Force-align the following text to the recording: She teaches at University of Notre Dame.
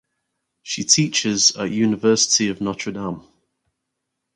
She 0.63 0.83
teaches 0.83 1.55
at 1.55 1.69
University 1.69 2.49
of 2.49 2.59
Notre 2.59 2.91
Dame. 2.91 3.21